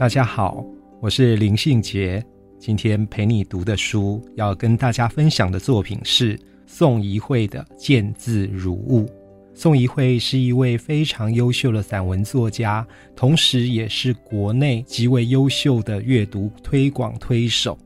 [0.00, 0.64] 大家好，
[1.02, 2.24] 我是林信杰。
[2.58, 9.06] 今天陪你读的书，要跟大家分享的作品是宋怡慧的《见字如晤》。
[9.52, 17.76] 宋怡慧是一位非常优秀的散文作家，同时也是国内极为优秀的阅读推广推手。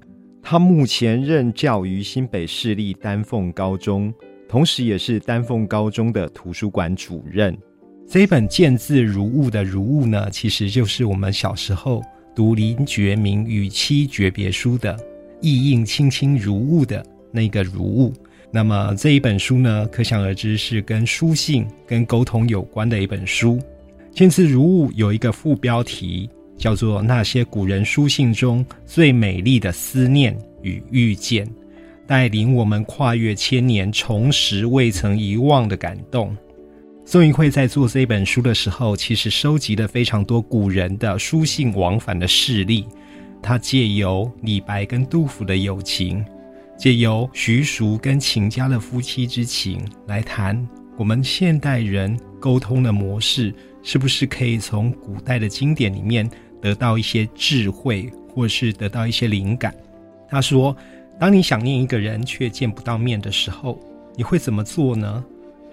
[0.41, 4.15] 他目前任教于新北市立丹凤高中，
[4.49, 7.59] 同时也是丹凤高中的图书馆主任。
[8.09, 12.03] 这一本见字如晤的如晤呢，其实就是我们小时候
[12.35, 14.97] 读林觉民与妻诀别书的
[15.41, 18.15] 意映卿卿如晤的那个如晤。
[18.53, 23.59] 那么这一本书呢，可想而知是跟书信、跟沟通有关的一本书。
[24.13, 31.45] 见字如晤有一个副标题，叫做《那些古人书信中最美丽的思念与遇见》，
[32.07, 36.37] 带领我们跨越千年，重拾未曾遗忘的感动。
[37.07, 42.87] 宋怡慧在做这本书的时候，其实收集了非常多古人的书信往返的事例。
[43.43, 46.25] 他借由李白跟杜甫的友情，
[46.79, 50.67] 借由徐淑跟秦家的夫妻之情，来谈
[50.97, 56.29] 我们现代人沟通的模式，是不是可以从古代的经典里面
[56.61, 59.75] 得到一些智慧，或是得到一些灵感？
[60.27, 60.75] 他说
[61.21, 63.79] ：“当你想念一个人却见不到面的时候，
[64.17, 65.23] 你会怎么做呢？”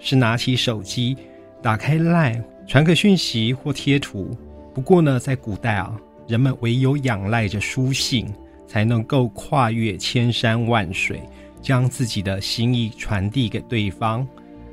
[0.02, 1.16] 是拿起手机，
[1.62, 4.36] 打开 LINE 传个讯息或贴图。
[4.74, 8.26] 不过呢，在古代啊，人们唯有仰赖着书信，
[8.66, 11.20] 才能够跨越千山万水，
[11.62, 14.26] 将自己的心意传递给对方。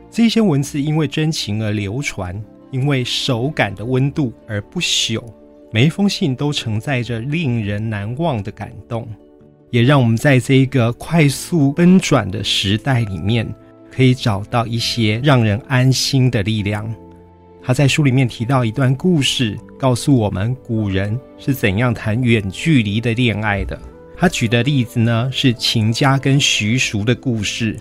[0.10, 2.36] 这些文字因为真情而流传，
[2.72, 5.24] 因为手感的温度而不朽。
[5.72, 9.08] 每一封信都承载着令人难忘的感动，
[9.70, 13.48] 也让我们在这一个快速奔转的时代里面。
[13.92, 16.94] 可以找到一些让人安心的力量。
[17.62, 23.80] 他在书里面提到一段故事，告诉我们古人是怎样谈远距离的恋爱的。
[24.18, 27.78] 他举的例子呢，是秦家跟徐淑的故事。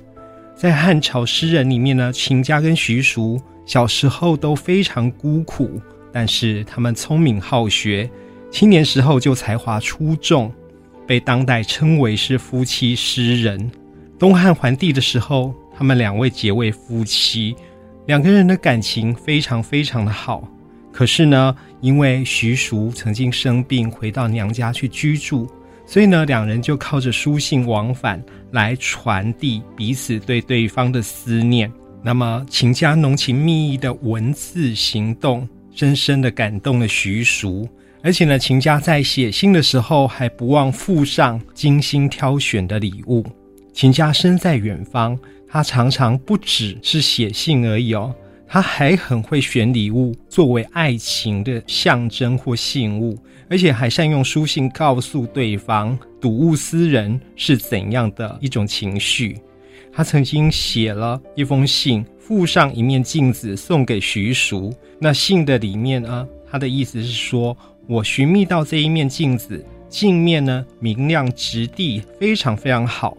[0.55, 5.81] 在汉朝诗人里面呢，秦家跟徐淑小时候都非常孤苦，
[6.13, 8.11] 但是他们聪明好学，
[8.51, 10.53] 青年时候就才华出众，
[11.07, 13.71] 被当代称为是夫妻诗人。
[14.19, 15.55] 东汉桓帝的时候。
[15.79, 17.55] 他们两位结为夫妻，
[18.07, 20.43] 两个人的感情非常非常的好。
[20.93, 25.49] 可是呢，因为徐淑曾经生病回到娘家去居住，
[25.87, 31.73] 所以呢，两人就靠着书信往返来传递彼此对对方的思念。
[32.03, 37.69] 那么，秦家浓情蜜意的文字行动，深深的感动了徐淑。
[38.03, 43.25] 而且呢，秦家在写信的时候还不忘附上精心挑选的礼物。
[43.79, 45.17] 秦家身在远方。
[45.47, 48.13] 他常常不只是写信而已哦，
[48.45, 53.17] 他还很会选礼物作为爱情的象征或信物，
[53.49, 59.39] 而且还善用书信告诉对方睹物思人是怎样的一种情绪。
[59.93, 64.75] 他曾经写了一封信，附上一面镜子送给徐淑。
[64.99, 67.57] 那信的里面呢，他的意思是说，
[67.87, 73.17] 我寻觅到这一面镜子，镜面呢明亮质地非常非常好。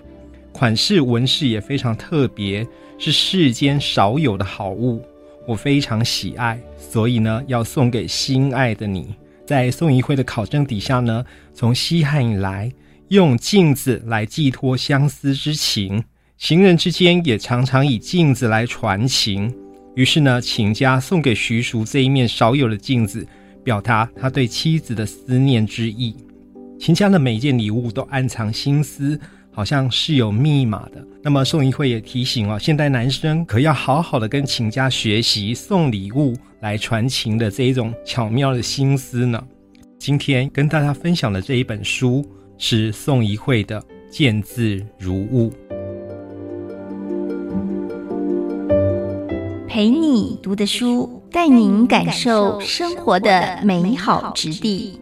[0.59, 5.02] 款式纹饰也非常特别，是世间少有的好物，
[5.47, 9.16] 我非常喜爱，所以呢要送给心爱的你。
[9.48, 12.69] 在宋怡慧的考证底下呢，从西汉以来，
[13.08, 16.03] 用镜子来寄托相思之情，
[16.38, 19.56] 情人之间也常常以镜子来传情。
[19.95, 23.25] 于是呢，秦家送给徐淑这一面少有的镜子，
[23.63, 26.18] 表达他对妻子的思念之意。
[26.78, 29.18] 秦家的每一件礼物都暗藏心思。
[29.59, 31.06] 好像是有密码的。
[31.21, 39.44] 那么宋怡慧也提醒哦，现代男生可要好好的跟秦家学习送礼物来传情的这一种巧妙的心思呢。
[39.97, 42.25] 今天跟大家分享的这一本书
[42.57, 45.51] 是宋怡慧的《见字如晤》，
[49.67, 55.01] 陪你读的书，带您感受生活的美好之地。